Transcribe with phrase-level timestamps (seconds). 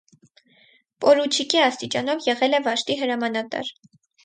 [1.05, 3.73] Պորուչիկի աստիճանով եղել է վաշտի հրամանատար։